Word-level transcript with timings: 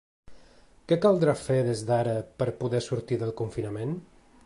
Què 0.91 0.97
caldrà 1.03 1.35
fer 1.43 1.59
des 1.69 1.85
d’ara 1.91 2.17
per 2.41 2.51
a 2.53 2.57
poder 2.65 2.85
sortir 2.89 3.23
del 3.27 3.39
confinament? 3.45 3.99